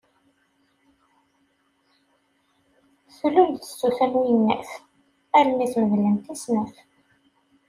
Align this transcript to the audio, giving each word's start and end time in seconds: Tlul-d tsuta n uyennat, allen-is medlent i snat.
Tlul-d 3.17 3.61
tsuta 3.67 4.05
n 4.11 4.13
uyennat, 4.19 4.69
allen-is 5.37 5.73
medlent 5.81 6.25
i 6.33 6.35
snat. 6.43 6.75